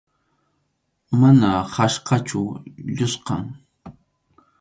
[1.19, 2.41] Mana qhachqachu,
[2.95, 3.45] lluskʼam.